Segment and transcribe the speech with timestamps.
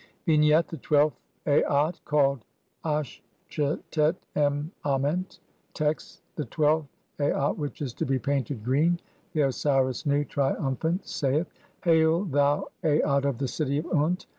[0.01, 0.07] XII.
[0.33, 2.43] Vignette: The twelfth Aat, /''\ called
[2.83, 5.37] "Astchetet em Ament".
[5.75, 6.87] Text: (1) The twelfth
[7.19, 8.99] Aat [which is to be painted] green.
[9.33, 11.51] The Osiris Nu, triumphant, saith:—
[11.83, 14.25] (2) "Hail, thou Aat of the city of Unt